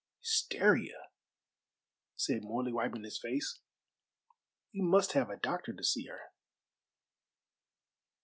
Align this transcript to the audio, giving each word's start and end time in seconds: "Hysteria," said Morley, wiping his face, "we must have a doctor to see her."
"Hysteria," 0.21 1.09
said 2.15 2.41
Morley, 2.41 2.73
wiping 2.73 3.03
his 3.03 3.19
face, 3.19 3.59
"we 4.73 4.81
must 4.81 5.11
have 5.11 5.29
a 5.29 5.37
doctor 5.37 5.73
to 5.73 5.83
see 5.83 6.05
her." 6.07 6.21